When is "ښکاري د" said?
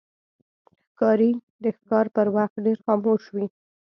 0.89-1.65